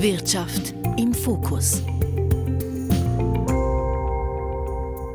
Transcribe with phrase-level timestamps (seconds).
[0.00, 1.82] Wirtschaft im Fokus.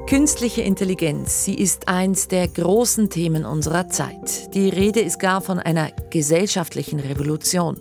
[0.09, 4.53] Künstliche Intelligenz, sie ist eins der großen Themen unserer Zeit.
[4.53, 7.77] Die Rede ist gar von einer gesellschaftlichen Revolution.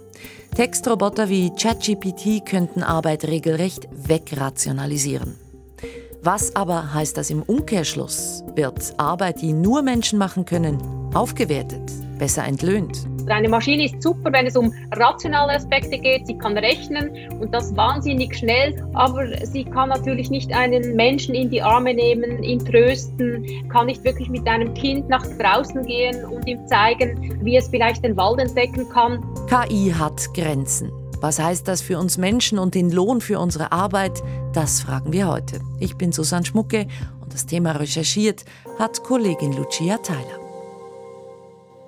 [0.54, 5.36] Textroboter wie ChatGPT könnten Arbeit regelrecht wegrationalisieren.
[6.22, 8.44] Was aber heißt das im Umkehrschluss?
[8.54, 10.78] Wird Arbeit, die nur Menschen machen können,
[11.14, 11.82] aufgewertet,
[12.18, 13.11] besser entlöhnt?
[13.32, 16.26] Eine Maschine ist super, wenn es um rationale Aspekte geht.
[16.26, 21.48] Sie kann rechnen und das wahnsinnig schnell, aber sie kann natürlich nicht einen Menschen in
[21.48, 26.46] die Arme nehmen, ihn trösten, kann nicht wirklich mit einem Kind nach draußen gehen und
[26.46, 29.24] ihm zeigen, wie es vielleicht den Wald entdecken kann.
[29.48, 30.92] KI hat Grenzen.
[31.22, 34.22] Was heißt das für uns Menschen und den Lohn für unsere Arbeit?
[34.52, 35.60] Das fragen wir heute.
[35.78, 36.86] Ich bin Susanne Schmucke
[37.22, 38.44] und das Thema recherchiert
[38.78, 40.40] hat Kollegin Lucia Theiler.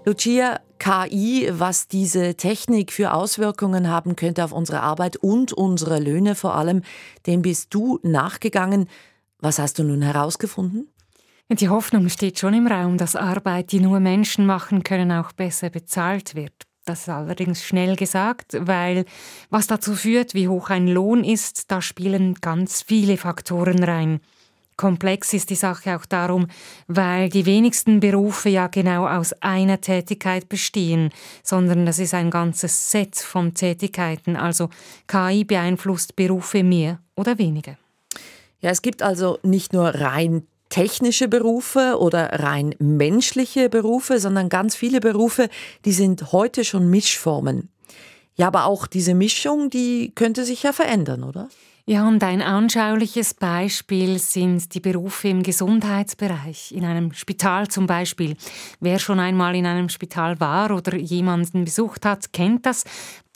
[0.06, 6.34] Lucia, KI, was diese Technik für Auswirkungen haben könnte auf unsere Arbeit und unsere Löhne
[6.34, 6.82] vor allem,
[7.26, 8.90] dem bist du nachgegangen.
[9.38, 10.92] Was hast du nun herausgefunden?
[11.48, 15.70] Die Hoffnung steht schon im Raum, dass Arbeit, die nur Menschen machen können, auch besser
[15.70, 16.52] bezahlt wird.
[16.84, 19.06] Das ist allerdings schnell gesagt, weil
[19.48, 24.20] was dazu führt, wie hoch ein Lohn ist, da spielen ganz viele Faktoren rein.
[24.76, 26.46] Komplex ist die Sache auch darum,
[26.88, 31.10] weil die wenigsten Berufe ja genau aus einer Tätigkeit bestehen,
[31.42, 34.36] sondern das ist ein ganzes Set von Tätigkeiten.
[34.36, 34.70] Also
[35.06, 37.76] KI beeinflusst Berufe mehr oder weniger.
[38.60, 44.74] Ja, es gibt also nicht nur rein technische Berufe oder rein menschliche Berufe, sondern ganz
[44.74, 45.48] viele Berufe,
[45.84, 47.68] die sind heute schon Mischformen.
[48.36, 51.48] Ja, aber auch diese Mischung, die könnte sich ja verändern, oder?
[51.86, 58.36] Ja, und ein anschauliches Beispiel sind die Berufe im Gesundheitsbereich, in einem Spital zum Beispiel.
[58.80, 62.84] Wer schon einmal in einem Spital war oder jemanden besucht hat, kennt das.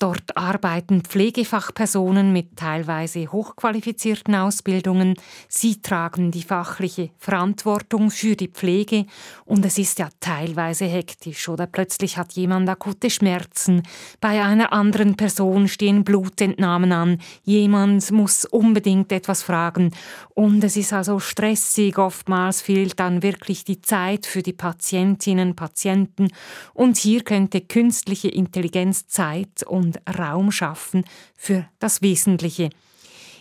[0.00, 5.16] Dort arbeiten Pflegefachpersonen mit teilweise hochqualifizierten Ausbildungen.
[5.48, 9.06] Sie tragen die fachliche Verantwortung für die Pflege
[9.44, 13.82] und es ist ja teilweise hektisch oder plötzlich hat jemand akute Schmerzen.
[14.20, 17.18] Bei einer anderen Person stehen Blutentnahmen an.
[17.42, 19.90] Jemand muss unbedingt etwas fragen
[20.32, 21.98] und es ist also stressig.
[21.98, 26.28] Oftmals fehlt dann wirklich die Zeit für die Patientinnen, Patienten
[26.72, 31.04] und hier könnte künstliche Intelligenz Zeit und und Raum schaffen
[31.36, 32.70] für das Wesentliche.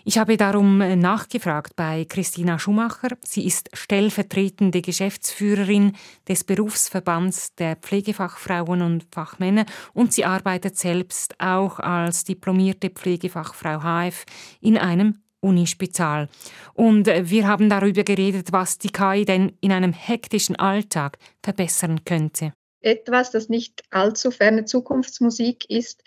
[0.06, 3.10] Ich habe darum äh, nachgefragt bei Christina Schumacher.
[3.26, 5.98] Sie ist stellvertretende Geschäftsführerin
[6.30, 14.24] des Berufsverbands der Pflegefachfrauen und Fachmänner und sie arbeitet selbst auch als diplomierte Pflegefachfrau HF
[14.62, 16.30] in einem Unispital.
[16.74, 22.06] Und äh, wir haben darüber geredet, was die KI denn in einem hektischen Alltag verbessern
[22.06, 22.54] könnte.
[22.82, 26.04] Etwas, das nicht allzu ferne Zukunftsmusik ist,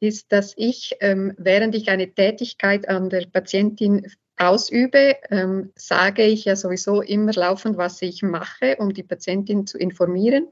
[0.00, 6.44] ist, dass ich, ähm, während ich eine Tätigkeit an der Patientin ausübe, ähm, sage ich
[6.44, 10.48] ja sowieso immer laufend, was ich mache, um die Patientin zu informieren.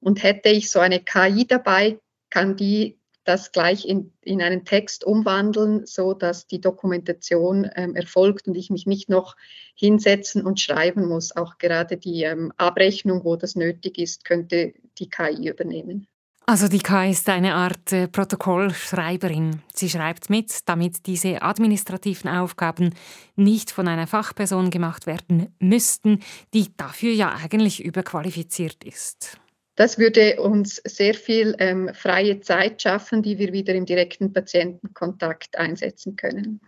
[0.00, 5.04] Und hätte ich so eine KI dabei, kann die das gleich in, in einen Text
[5.04, 9.36] umwandeln, so dass die Dokumentation ähm, erfolgt und ich mich nicht noch
[9.74, 11.34] hinsetzen und schreiben muss.
[11.34, 16.06] Auch gerade die ähm, Abrechnung, wo das nötig ist, könnte die KI übernehmen.
[16.44, 19.62] Also die KI ist eine Art äh, Protokollschreiberin.
[19.72, 22.94] Sie schreibt mit, damit diese administrativen Aufgaben
[23.36, 26.18] nicht von einer Fachperson gemacht werden müssten,
[26.52, 29.38] die dafür ja eigentlich überqualifiziert ist.
[29.74, 35.56] Das würde uns sehr viel ähm, freie Zeit schaffen, die wir wieder im direkten Patientenkontakt
[35.56, 36.60] einsetzen können.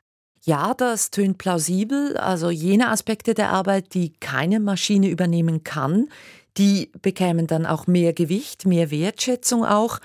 [0.42, 2.16] Ja, das tönt plausibel.
[2.16, 6.08] Also jene Aspekte der Arbeit, die keine Maschine übernehmen kann,
[6.56, 9.98] die bekämen dann auch mehr Gewicht, mehr Wertschätzung auch.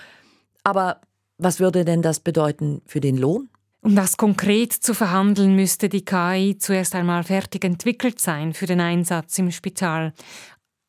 [0.63, 1.01] Aber
[1.37, 3.49] was würde denn das bedeuten für den Lohn?
[3.81, 8.81] Um das konkret zu verhandeln, müsste die KI zuerst einmal fertig entwickelt sein für den
[8.81, 10.13] Einsatz im Spital.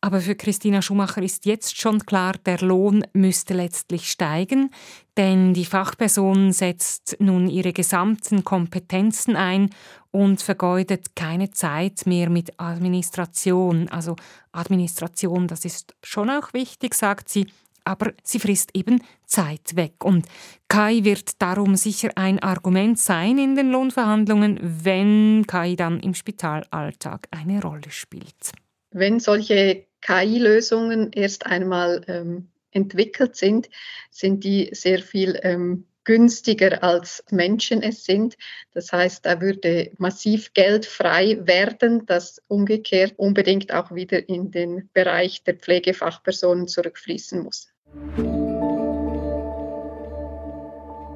[0.02, 4.70] Aber für Christina Schumacher ist jetzt schon klar, der Lohn müsste letztlich steigen,
[5.18, 9.68] denn die Fachperson setzt nun ihre gesamten Kompetenzen ein
[10.10, 13.88] und vergeudet keine Zeit mehr mit Administration.
[13.90, 14.16] Also
[14.52, 17.46] Administration, das ist schon auch wichtig, sagt sie,
[17.84, 20.02] aber sie frisst eben Zeit weg.
[20.02, 20.26] Und
[20.70, 27.28] KI wird darum sicher ein Argument sein in den Lohnverhandlungen, wenn KI dann im Spitalalltag
[27.30, 28.52] eine Rolle spielt.
[28.92, 33.68] Wenn solche KI-Lösungen erst einmal ähm, entwickelt sind,
[34.10, 38.36] sind die sehr viel ähm, günstiger als Menschen es sind.
[38.72, 44.88] Das heißt, da würde massiv Geld frei werden, das umgekehrt unbedingt auch wieder in den
[44.92, 47.68] Bereich der Pflegefachpersonen zurückfließen muss.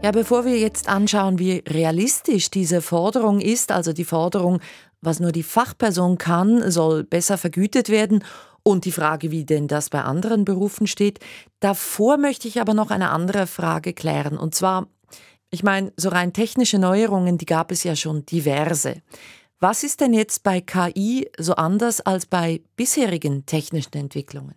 [0.02, 4.60] Ja, bevor wir jetzt anschauen, wie realistisch diese Forderung ist, also die Forderung,
[5.00, 8.22] was nur die Fachperson kann, soll besser vergütet werden
[8.64, 11.20] und die Frage, wie denn das bei anderen Berufen steht,
[11.60, 14.36] davor möchte ich aber noch eine andere Frage klären.
[14.36, 14.88] Und zwar,
[15.50, 19.02] ich meine, so rein technische Neuerungen, die gab es ja schon diverse.
[19.60, 24.54] Was ist denn jetzt bei KI so anders als bei bisherigen technischen Entwicklungen?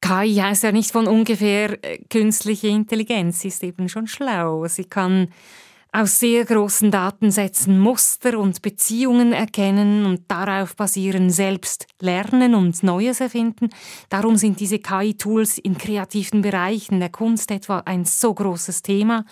[0.00, 3.44] KI heißt ja nicht von ungefähr äh, künstliche Intelligenz.
[3.44, 4.66] Ist eben schon schlau.
[4.68, 5.28] Sie kann
[5.96, 13.20] aus sehr großen Datensätzen Muster und Beziehungen erkennen und darauf basieren, selbst lernen und Neues
[13.20, 13.70] erfinden.
[14.10, 19.24] Darum sind diese KI-Tools in kreativen Bereichen der Kunst etwa ein so großes Thema.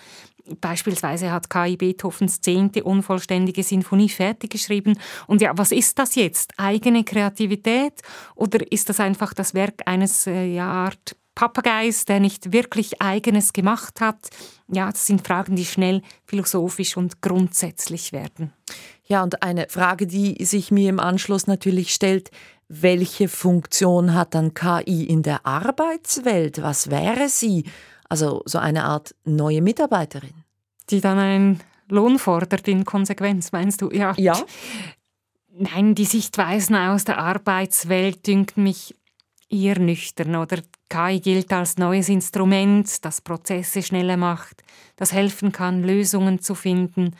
[0.59, 4.97] Beispielsweise hat KI Beethovens zehnte unvollständige Sinfonie fertig geschrieben.
[5.27, 6.51] Und ja, was ist das jetzt?
[6.57, 8.01] Eigene Kreativität?
[8.33, 13.53] Oder ist das einfach das Werk eines äh, ja, Art Papageis, der nicht wirklich eigenes
[13.53, 14.29] gemacht hat?
[14.67, 18.53] Ja, das sind Fragen, die schnell philosophisch und grundsätzlich werden.
[19.05, 22.31] Ja, und eine Frage, die sich mir im Anschluss natürlich stellt,
[22.67, 26.61] welche Funktion hat dann KI in der Arbeitswelt?
[26.63, 27.65] Was wäre sie?
[28.09, 30.33] Also so eine Art neue Mitarbeiterin.
[30.89, 31.59] Die dann einen
[31.89, 33.91] Lohn fordert in Konsequenz, meinst du?
[33.91, 34.13] Ja.
[34.17, 34.35] ja.
[35.51, 38.95] Nein, die Sichtweisen aus der Arbeitswelt dünken mich
[39.49, 40.35] eher nüchtern.
[40.35, 40.59] Oder
[40.89, 44.63] KI gilt als neues Instrument, das Prozesse schneller macht,
[44.95, 47.15] das helfen kann, Lösungen zu finden.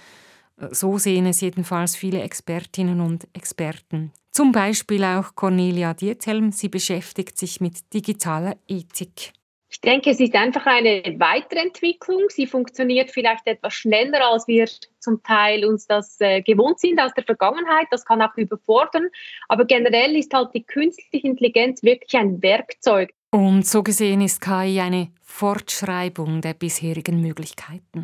[0.71, 4.11] So sehen es jedenfalls viele Expertinnen und Experten.
[4.31, 6.51] Zum Beispiel auch Cornelia Diethelm.
[6.51, 9.33] Sie beschäftigt sich mit digitaler Ethik.
[9.75, 12.29] Ich denke, es ist einfach eine Weiterentwicklung.
[12.29, 14.67] Sie funktioniert vielleicht etwas schneller, als wir
[14.99, 17.87] zum Teil uns das äh, gewohnt sind aus der Vergangenheit.
[17.91, 19.09] Das kann auch überfordern.
[19.49, 23.13] Aber generell ist halt die künstliche Intelligenz wirklich ein Werkzeug.
[23.35, 28.03] Und so gesehen ist KI eine Fortschreibung der bisherigen Möglichkeiten.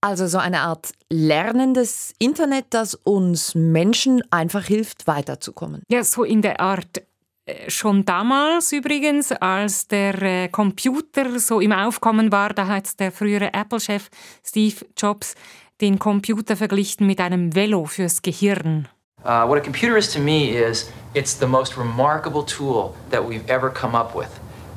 [0.00, 5.82] Also so eine Art lernendes Internet, das uns Menschen einfach hilft, weiterzukommen.
[5.90, 7.02] Ja, so in der Art.
[7.44, 13.10] Äh, schon damals übrigens, als der äh, Computer so im Aufkommen war, da hat der
[13.10, 14.08] frühere Apple-Chef
[14.46, 15.34] Steve Jobs
[15.80, 18.86] den Computer verglichen mit einem Velo fürs Gehirn.
[19.24, 23.44] Uh, what a computer is to me is it's the most remarkable tool that we've
[23.48, 24.30] ever come up with.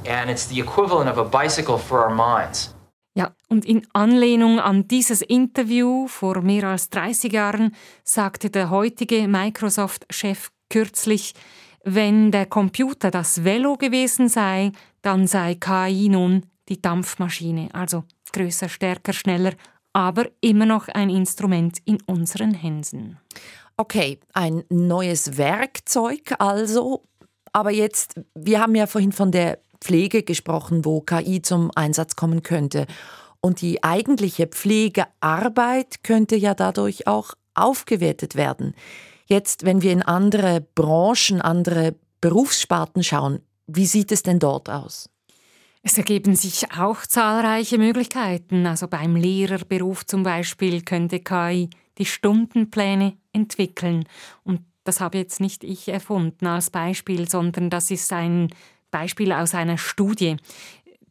[0.08, 2.74] And it's the equivalent of a bicycle for our minds.
[3.14, 9.28] Ja, und in Anlehnung an dieses Interview vor mehr als 30 Jahren sagte der heutige
[9.28, 11.34] Microsoft-Chef kürzlich,
[11.84, 14.72] wenn der Computer das Velo gewesen sei,
[15.02, 19.54] dann sei KI nun die Dampfmaschine, also größer, stärker, schneller,
[19.94, 23.20] aber immer noch ein Instrument in unseren Händen.
[23.76, 27.04] Okay, ein neues Werkzeug also.
[27.52, 32.44] Aber jetzt, wir haben ja vorhin von der Pflege gesprochen, wo KI zum Einsatz kommen
[32.44, 32.88] könnte.
[33.42, 38.76] Und die eigentliche Pflegearbeit könnte ja dadurch auch aufgewertet werden.
[39.26, 45.10] Jetzt, wenn wir in andere Branchen, andere Berufssparten schauen, wie sieht es denn dort aus?
[45.84, 48.68] Es ergeben sich auch zahlreiche Möglichkeiten.
[48.68, 54.06] Also beim Lehrerberuf zum Beispiel könnte KI die Stundenpläne entwickeln.
[54.44, 58.50] Und das habe jetzt nicht ich erfunden als Beispiel, sondern das ist ein
[58.92, 60.38] Beispiel aus einer Studie.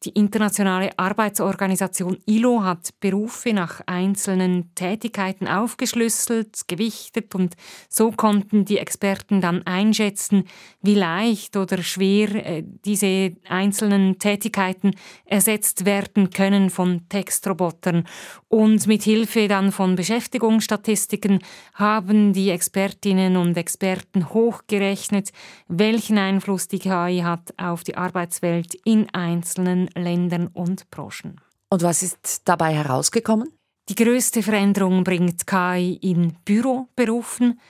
[0.03, 7.55] Die internationale Arbeitsorganisation ILO hat Berufe nach einzelnen Tätigkeiten aufgeschlüsselt, gewichtet und
[7.91, 10.45] so konnten die Experten dann einschätzen,
[10.81, 14.93] wie leicht oder schwer äh, diese einzelnen Tätigkeiten
[15.27, 18.05] ersetzt werden können von Textrobotern.
[18.49, 21.41] Und mit Hilfe dann von Beschäftigungsstatistiken
[21.75, 25.31] haben die Expertinnen und Experten hochgerechnet,
[25.69, 31.41] welchen Einfluss die KI hat auf die Arbeitswelt in einzelnen Ländern und Branchen.
[31.71, 33.49] Und was ist dabei herausgekommen?
[33.89, 37.61] Die größte Veränderung bringt KI in Büroberufen.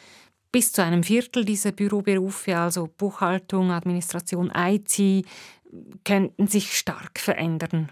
[0.53, 5.25] Bis zu einem Viertel dieser Büroberufe, also Buchhaltung, Administration, IT,
[6.05, 7.91] könnten sich stark verändern.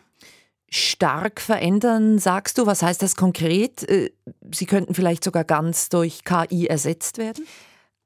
[0.71, 2.67] Stark verändern, sagst du?
[2.67, 3.89] Was heißt das konkret?
[3.89, 4.11] Äh,
[4.53, 7.47] sie könnten vielleicht sogar ganz durch KI ersetzt werden?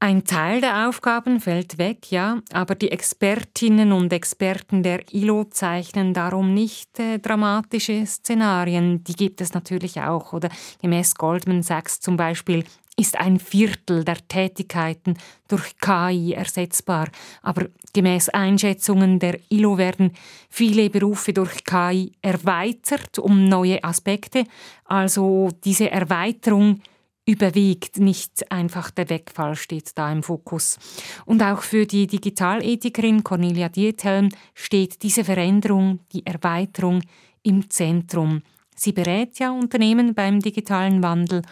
[0.02, 6.12] Ein Teil der Aufgaben fällt weg, ja, aber die Expertinnen und Experten der ILO zeichnen
[6.12, 9.04] darum nicht äh, dramatische Szenarien.
[9.04, 10.48] Die gibt es natürlich auch, oder
[10.80, 12.64] gemäß Goldman Sachs zum Beispiel
[12.96, 15.14] ist ein Viertel der Tätigkeiten
[15.46, 17.06] durch KI ersetzbar.
[17.42, 20.14] Aber gemäß Einschätzungen der ILO werden
[20.50, 24.46] viele Berufe durch KI erweitert um neue Aspekte.
[24.84, 26.80] Also diese Erweiterung
[27.24, 30.78] überwiegt, nicht einfach der Wegfall steht da im Fokus.
[31.24, 37.00] Und auch für die Digitalethikerin Cornelia Diethelm steht diese Veränderung, die Erweiterung
[37.42, 38.42] im Zentrum.
[38.74, 41.42] Sie berät ja Unternehmen beim digitalen Wandel.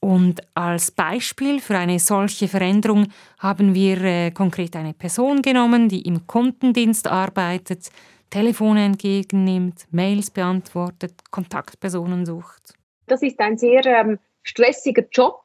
[0.00, 3.08] Und als Beispiel für eine solche Veränderung
[3.38, 7.90] haben wir äh, konkret eine Person genommen, die im Kundendienst arbeitet,
[8.30, 12.74] Telefone entgegennimmt, Mails beantwortet, Kontaktpersonen sucht.
[13.06, 14.18] Das ist ein sehr ähm,
[14.50, 15.42] stressiger Job.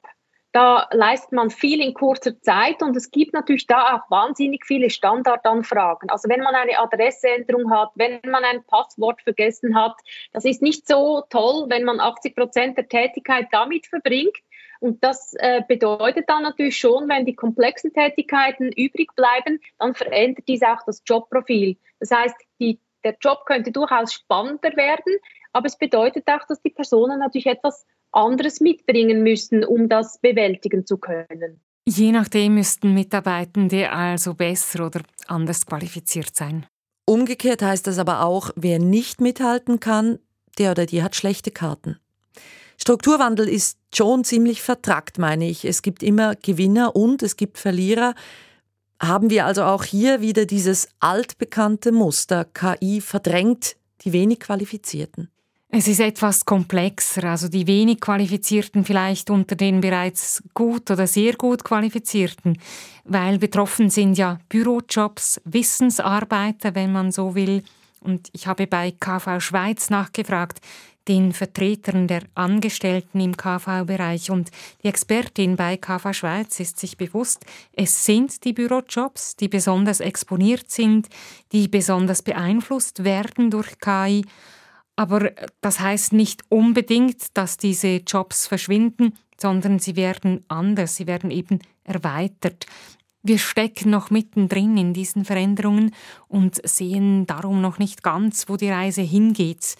[0.51, 4.89] Da leistet man viel in kurzer Zeit und es gibt natürlich da auch wahnsinnig viele
[4.89, 6.09] Standardanfragen.
[6.09, 9.95] Also wenn man eine Adressänderung hat, wenn man ein Passwort vergessen hat,
[10.31, 14.38] das ist nicht so toll, wenn man 80 Prozent der Tätigkeit damit verbringt.
[14.79, 20.47] Und das äh, bedeutet dann natürlich schon, wenn die komplexen Tätigkeiten übrig bleiben, dann verändert
[20.47, 21.75] dies auch das Jobprofil.
[22.00, 25.17] Das heißt, die, der Job könnte durchaus spannender werden,
[25.51, 27.85] aber es bedeutet auch, dass die Personen natürlich etwas
[28.15, 31.60] anderes mitbringen müssen, um das bewältigen zu können.
[31.88, 36.65] Je nachdem müssten Mitarbeitende also besser oder anders qualifiziert sein.
[37.05, 40.17] Umgekehrt heißt das aber auch, wer nicht mithalten kann,
[40.57, 42.00] der oder die hat schlechte Karten.
[42.77, 45.63] Strukturwandel ist schon ziemlich vertrackt, meine ich.
[45.63, 48.15] Es gibt immer Gewinner und es gibt Verlierer.
[49.01, 55.29] Haben wir also auch hier wieder dieses altbekannte Muster, KI verdrängt die wenig Qualifizierten?
[55.77, 61.34] Es ist etwas komplexer, also die wenig Qualifizierten vielleicht unter den bereits gut oder sehr
[61.34, 62.58] gut Qualifizierten,
[63.03, 67.62] weil betroffen sind ja Bürojobs, Wissensarbeiter, wenn man so will.
[68.00, 70.62] Und ich habe bei KV Schweiz nachgefragt,
[71.10, 74.32] den Vertretern der Angestellten im KV-Bereich.
[74.32, 74.51] Und
[74.82, 80.72] die Expertin bei KV Schweiz ist sich bewusst, es sind die Bürojobs, die besonders exponiert
[80.72, 81.10] sind,
[81.51, 84.24] die besonders beeinflusst werden durch KI.
[84.95, 91.31] Aber das heißt nicht unbedingt, dass diese Jobs verschwinden, sondern sie werden anders, sie werden
[91.31, 92.65] eben erweitert.
[93.21, 95.93] Wir stecken noch mittendrin in diesen Veränderungen
[96.27, 99.75] und sehen darum noch nicht ganz, wo die Reise hingeht.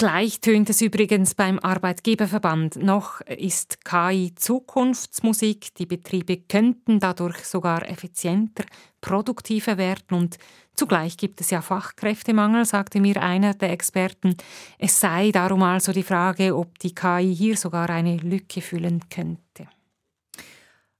[0.00, 2.76] Gleich tönt es übrigens beim Arbeitgeberverband.
[2.76, 5.74] Noch ist KI Zukunftsmusik.
[5.74, 8.64] Die Betriebe könnten dadurch sogar effizienter,
[9.00, 10.16] produktiver werden.
[10.16, 10.38] Und
[10.78, 14.36] zugleich gibt es ja Fachkräftemangel, sagte mir einer der Experten.
[14.78, 19.68] Es sei darum also die Frage, ob die KI hier sogar eine Lücke füllen könnte.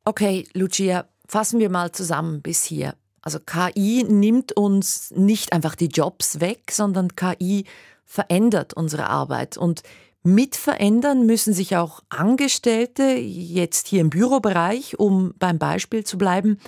[0.05, 2.95] Okay, Lucia, fassen wir mal zusammen bis hier.
[3.23, 7.65] Also KI nimmt uns nicht einfach die Jobs weg, sondern KI
[8.05, 9.57] verändert unsere Arbeit.
[9.57, 9.83] Und
[10.23, 16.59] mit verändern müssen sich auch Angestellte, jetzt hier im Bürobereich, um beim Beispiel zu bleiben.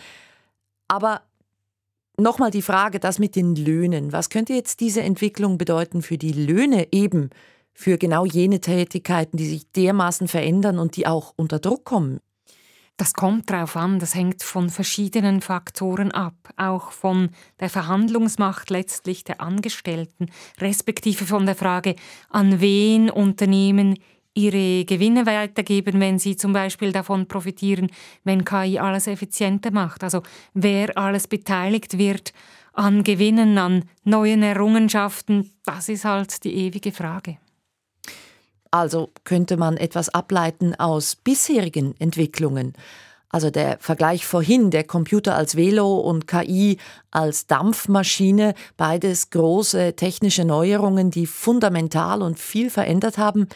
[0.87, 1.23] Aber
[2.21, 4.13] nochmal die Frage, das mit den Löhnen.
[4.13, 7.31] Was könnte jetzt diese Entwicklung bedeuten für die Löhne eben,
[7.73, 12.21] für genau jene Tätigkeiten, die sich dermaßen verändern und die auch unter Druck kommen?
[13.01, 19.25] Das kommt darauf an, das hängt von verschiedenen Faktoren ab, auch von der Verhandlungsmacht letztlich
[19.25, 20.27] der Angestellten,
[20.59, 21.97] respektive von der Frage,
[22.29, 23.97] an wen Unternehmen
[24.35, 27.91] ihre Gewinne weitergeben, wenn sie zum Beispiel davon profitieren,
[28.25, 30.05] wenn KI alles effizienter macht.
[30.05, 30.23] Also
[30.55, 32.33] wer alles beteiligt wird
[32.73, 37.39] an Gewinnen, an neuen Errungenschaften, das ist halt die ewige Frage.
[38.71, 42.75] Also könnte man etwas ableiten aus bisherigen Entwicklungen.
[43.29, 46.79] Also der Vergleich vorhin, der Computer als Velo und KI
[47.11, 53.49] als Dampfmaschine, beides große technische Neuerungen, die fundamental und viel verändert haben.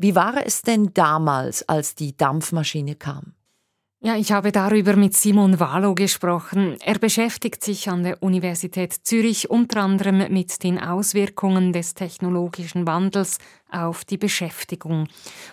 [0.00, 3.34] Wie war es denn damals, als die Dampfmaschine kam?
[4.00, 6.76] Ja, ich habe darüber mit Simon Wallo gesprochen.
[6.84, 13.38] Er beschäftigt sich an der Universität Zürich unter anderem mit den Auswirkungen des technologischen Wandels
[13.72, 15.08] auf die Beschäftigung.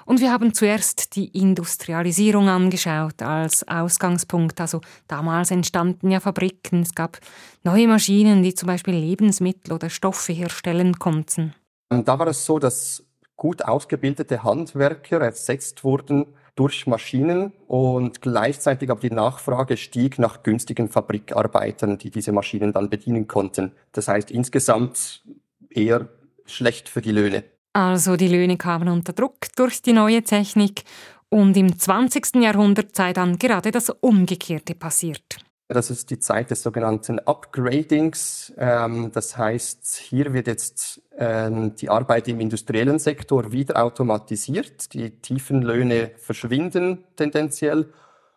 [0.06, 4.62] Und wir haben zuerst die Industrialisierung angeschaut als Ausgangspunkt.
[4.62, 7.18] Also damals entstanden ja Fabriken, es gab
[7.64, 11.56] neue Maschinen, die zum Beispiel Lebensmittel oder Stoffe herstellen konnten.
[11.90, 13.05] Da war es so, dass
[13.36, 16.26] gut ausgebildete Handwerker ersetzt wurden
[16.56, 22.90] durch Maschinen und gleichzeitig aber die Nachfrage stieg nach günstigen Fabrikarbeitern, die diese Maschinen dann
[22.90, 23.74] bedienen konnten.
[23.92, 25.24] Das heißt insgesamt
[25.70, 26.08] eher
[26.46, 27.44] schlecht für die Löhne.
[27.74, 30.84] Also die Löhne kamen unter Druck durch die neue Technik
[31.30, 32.36] und im 20.
[32.36, 35.45] Jahrhundert sei dann gerade das Umgekehrte passiert.
[35.68, 38.54] Das ist die Zeit des sogenannten Upgradings.
[38.58, 44.94] Ähm, das heißt, hier wird jetzt ähm, die Arbeit im industriellen Sektor wieder automatisiert.
[44.94, 47.92] Die tiefen Löhne verschwinden tendenziell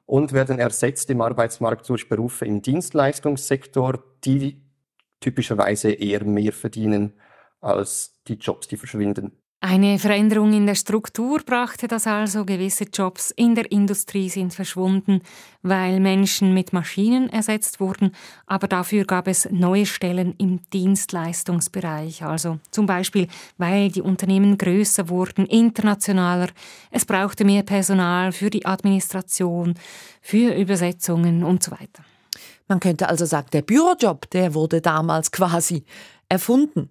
[0.07, 4.63] und werden ersetzt im Arbeitsmarkt durch Berufe im Dienstleistungssektor, die
[5.21, 7.13] typischerweise eher mehr verdienen
[7.61, 9.33] als die Jobs, die verschwinden.
[9.61, 12.45] Eine Veränderung in der Struktur brachte das also.
[12.45, 15.21] Gewisse Jobs in der Industrie sind verschwunden,
[15.63, 18.13] weil Menschen mit Maschinen ersetzt wurden,
[18.47, 25.09] aber dafür gab es neue Stellen im Dienstleistungsbereich, also zum Beispiel, weil die Unternehmen größer
[25.09, 26.51] wurden, internationaler.
[26.93, 29.75] Es brauchte mehr Personal für die Administration,
[30.23, 32.05] für Übersetzungen und so weiter.
[32.69, 35.85] Man könnte also sagen, der Bürojob, der wurde damals quasi
[36.29, 36.91] erfunden.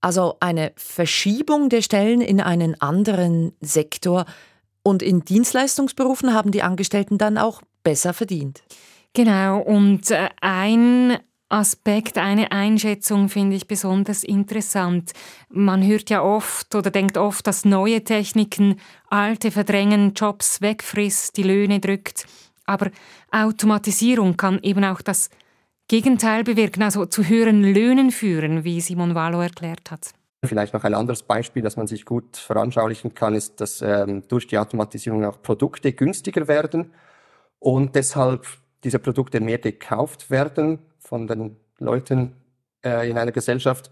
[0.00, 4.26] Also eine Verschiebung der Stellen in einen anderen Sektor.
[4.82, 8.62] Und in Dienstleistungsberufen haben die Angestellten dann auch besser verdient.
[9.12, 15.12] Genau, und äh, ein Aspekt, eine Einschätzung finde ich besonders interessant.
[15.48, 18.76] Man hört ja oft oder denkt oft, dass neue Techniken
[19.08, 22.26] alte verdrängen, Jobs wegfrisst, die Löhne drückt.
[22.66, 22.90] Aber
[23.30, 25.30] Automatisierung kann eben auch das
[25.88, 30.12] Gegenteil bewirken, also zu höheren Löhnen führen, wie Simon Wallo erklärt hat.
[30.44, 34.46] Vielleicht noch ein anderes Beispiel, das man sich gut veranschaulichen kann, ist, dass ähm, durch
[34.46, 36.92] die Automatisierung auch Produkte günstiger werden
[37.58, 38.46] und deshalb
[38.84, 42.36] diese Produkte mehr gekauft werden von den Leuten
[42.84, 43.90] äh, in einer Gesellschaft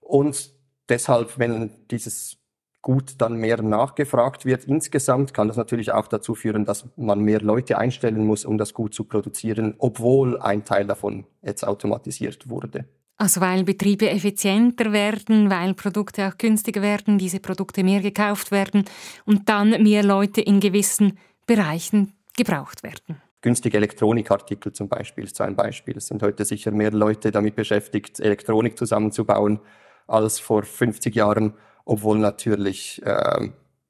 [0.00, 0.50] und
[0.88, 2.38] deshalb, wenn dieses
[2.86, 7.40] Gut dann mehr nachgefragt wird insgesamt, kann das natürlich auch dazu führen, dass man mehr
[7.40, 12.84] Leute einstellen muss, um das Gut zu produzieren, obwohl ein Teil davon jetzt automatisiert wurde.
[13.16, 18.84] Also weil Betriebe effizienter werden, weil Produkte auch günstiger werden, diese Produkte mehr gekauft werden
[19.24, 23.20] und dann mehr Leute in gewissen Bereichen gebraucht werden.
[23.40, 25.96] Günstige Elektronikartikel zum Beispiel ist so ein Beispiel.
[25.96, 29.58] Es sind heute sicher mehr Leute damit beschäftigt, Elektronik zusammenzubauen
[30.06, 31.54] als vor 50 Jahren
[31.86, 33.48] obwohl natürlich äh,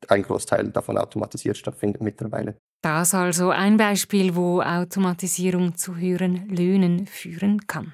[0.09, 2.57] ein Großteil davon automatisiert stattfindet mittlerweile.
[2.83, 7.93] Das also ein Beispiel, wo Automatisierung zu höheren Löhnen führen kann.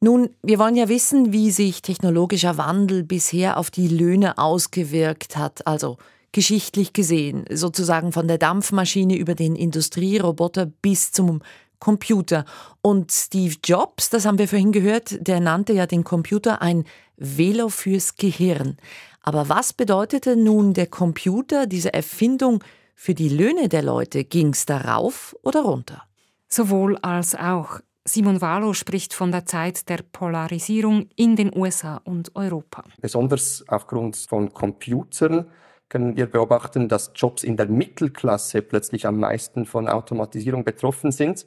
[0.00, 5.66] Nun, wir wollen ja wissen, wie sich technologischer Wandel bisher auf die Löhne ausgewirkt hat,
[5.66, 5.98] also
[6.32, 11.40] geschichtlich gesehen, sozusagen von der Dampfmaschine über den Industrieroboter bis zum
[11.78, 12.44] Computer.
[12.82, 16.84] Und Steve Jobs, das haben wir vorhin gehört, der nannte ja den Computer ein
[17.16, 18.76] Velo fürs Gehirn.
[19.22, 22.62] Aber was bedeutete nun der Computer, diese Erfindung
[22.94, 24.24] für die Löhne der Leute?
[24.24, 26.02] Ging es da rauf oder runter?
[26.48, 27.80] Sowohl als auch.
[28.04, 32.84] Simon Wallo spricht von der Zeit der Polarisierung in den USA und Europa.
[33.00, 35.46] Besonders aufgrund von Computern
[35.88, 41.46] können wir beobachten, dass Jobs in der Mittelklasse plötzlich am meisten von Automatisierung betroffen sind.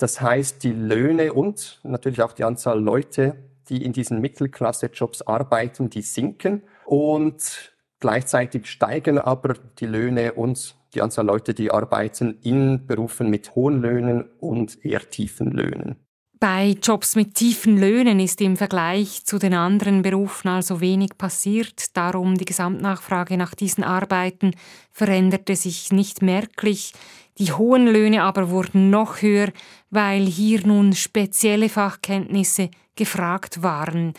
[0.00, 3.36] Das heißt, die Löhne und natürlich auch die Anzahl Leute,
[3.68, 11.02] die in diesen Mittelklasse-Jobs arbeiten, die sinken und gleichzeitig steigen aber die Löhne und die
[11.02, 15.96] Anzahl Leute, die arbeiten in Berufen mit hohen Löhnen und eher tiefen Löhnen.
[16.40, 21.94] Bei Jobs mit tiefen Löhnen ist im Vergleich zu den anderen Berufen also wenig passiert.
[21.94, 24.52] Darum die Gesamtnachfrage nach diesen Arbeiten
[24.90, 26.94] veränderte sich nicht merklich.
[27.36, 29.48] Die hohen Löhne aber wurden noch höher,
[29.90, 34.14] weil hier nun spezielle Fachkenntnisse gefragt waren.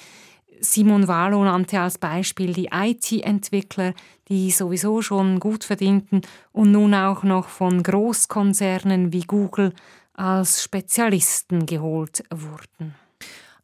[0.60, 3.94] Simon Wallo nannte als Beispiel die IT-Entwickler,
[4.28, 9.74] die sowieso schon gut verdienten und nun auch noch von Großkonzernen wie Google
[10.14, 12.94] als Spezialisten geholt wurden.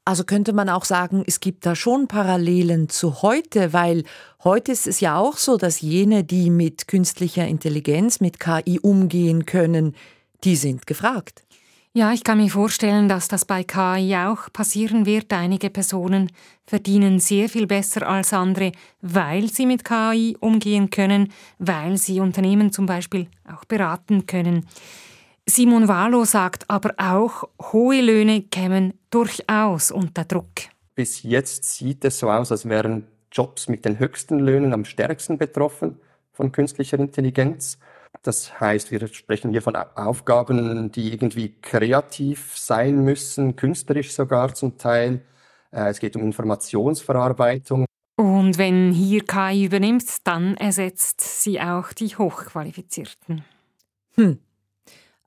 [0.06, 4.06] Also könnte man auch sagen, es gibt da schon Parallelen zu heute, weil
[4.44, 9.46] heute ist es ja auch so, dass jene, die mit künstlicher Intelligenz, mit KI umgehen
[9.46, 9.96] können,
[10.46, 11.44] die sind gefragt.
[11.98, 15.34] Ja, ich kann mir vorstellen, dass das bei KI auch passieren wird.
[15.34, 16.32] Einige Personen
[16.68, 22.72] verdienen sehr viel besser als andere, weil sie mit KI umgehen können, weil sie Unternehmen
[22.72, 24.68] zum Beispiel auch beraten können.
[25.48, 30.70] Simon Wallo sagt aber auch, hohe Löhne kämen durchaus unter Druck.
[30.94, 35.40] Bis jetzt sieht es so aus, als wären Jobs mit den höchsten Löhnen am stärksten
[35.40, 36.00] betroffen
[36.32, 37.80] von künstlicher Intelligenz.
[38.24, 44.78] Das heißt, wir sprechen hier von Aufgaben, die irgendwie kreativ sein müssen, künstlerisch sogar zum
[44.78, 45.22] Teil.
[45.72, 47.86] Äh, es geht um Informationsverarbeitung.
[48.18, 53.44] Und wenn hier KI übernimmt, dann ersetzt sie auch die Hochqualifizierten.
[54.16, 54.40] Hm.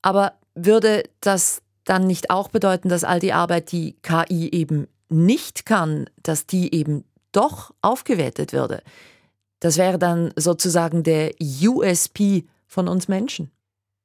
[0.02, 5.66] Aber würde das dann nicht auch bedeuten, dass all die Arbeit, die KI eben nicht
[5.66, 8.82] kann, dass die eben doch aufgewertet würde?
[9.60, 13.50] Das wäre dann sozusagen der USP von uns Menschen.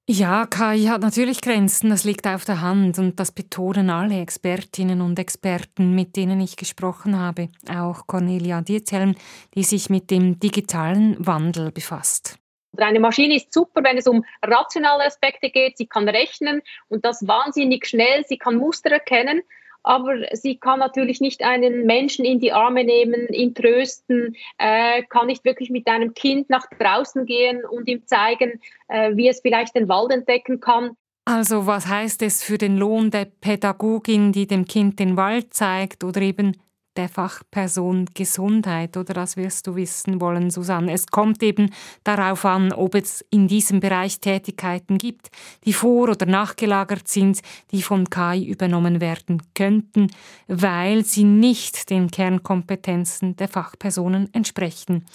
[0.07, 5.01] Ja, KI hat natürlich Grenzen, das liegt auf der Hand und das betonen alle Expertinnen
[5.01, 9.15] und Experten, mit denen ich gesprochen habe, auch Cornelia Dietzelm,
[9.55, 12.37] die sich mit dem digitalen Wandel befasst.
[12.77, 15.77] Eine Maschine ist super, wenn es um rationale Aspekte geht.
[15.77, 18.25] Sie kann rechnen und das wahnsinnig schnell.
[18.27, 19.41] Sie kann Muster erkennen.
[19.85, 25.27] Aber sie kann natürlich nicht einen Menschen in die Arme nehmen, ihn trösten, äh, kann
[25.27, 29.75] nicht wirklich mit einem Kind nach draußen gehen und ihm zeigen, äh, wie es vielleicht
[29.75, 30.97] den Wald entdecken kann.
[31.25, 36.03] Also was heißt es für den Lohn der Pädagogin, die dem Kind den Wald zeigt
[36.03, 36.57] oder eben
[36.95, 40.93] der Fachperson Gesundheit oder das wirst du wissen wollen, Susanne.
[40.93, 41.71] Es kommt eben
[42.03, 45.29] darauf an, ob es in diesem Bereich Tätigkeiten gibt,
[45.65, 50.07] die vor- oder nachgelagert sind, die von KI übernommen werden könnten,
[50.47, 55.05] weil sie nicht den Kernkompetenzen der Fachpersonen entsprechen.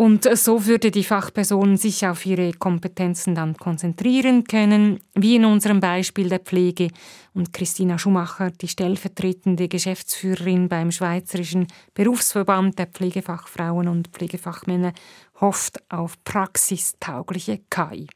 [0.00, 5.78] Und so würde die Fachperson sich auf ihre Kompetenzen dann konzentrieren können, wie in unserem
[5.78, 6.88] Beispiel der Pflege.
[7.34, 14.94] Und Christina Schumacher, die stellvertretende Geschäftsführerin beim Schweizerischen Berufsverband der Pflegefachfrauen und Pflegefachmänner,
[15.38, 18.06] hofft auf praxistaugliche KI.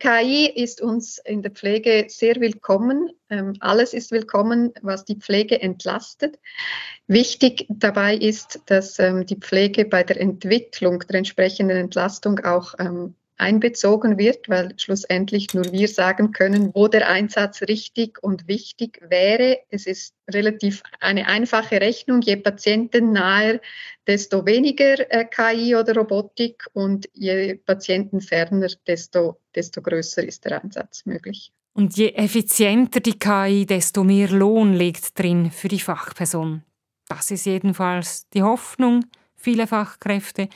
[0.00, 3.10] KI ist uns in der Pflege sehr willkommen.
[3.28, 6.38] Ähm, alles ist willkommen, was die Pflege entlastet.
[7.06, 13.14] Wichtig dabei ist, dass ähm, die Pflege bei der Entwicklung der entsprechenden Entlastung auch ähm,
[13.40, 19.58] einbezogen wird, weil schlussendlich nur wir sagen können, wo der Einsatz richtig und wichtig wäre.
[19.70, 22.20] Es ist relativ eine einfache Rechnung.
[22.20, 23.60] Je patientennaher,
[24.06, 31.06] desto weniger äh, KI oder Robotik und je patientenferner, desto, desto größer ist der Einsatz
[31.06, 31.52] möglich.
[31.72, 36.62] Und je effizienter die KI, desto mehr Lohn liegt drin für die Fachperson.
[37.08, 40.48] Das ist jedenfalls die Hoffnung vieler Fachkräfte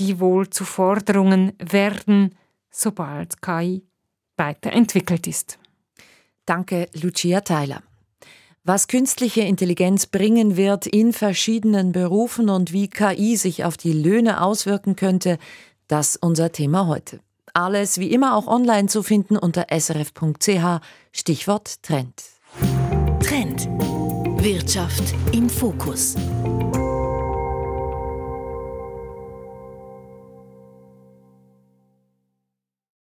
[0.00, 2.34] die wohl zu Forderungen werden,
[2.70, 3.84] sobald KI
[4.36, 5.58] weiterentwickelt ist.
[6.46, 7.82] Danke, Lucia Theiler.
[8.64, 14.42] Was künstliche Intelligenz bringen wird in verschiedenen Berufen und wie KI sich auf die Löhne
[14.42, 15.38] auswirken könnte,
[15.88, 17.20] das unser Thema heute.
[17.52, 20.80] Alles wie immer auch online zu finden unter srf.ch,
[21.12, 22.22] Stichwort Trend.
[23.20, 23.68] Trend.
[24.42, 26.16] Wirtschaft im Fokus.